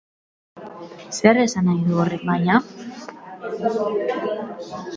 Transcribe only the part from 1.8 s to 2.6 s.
du horrek baina?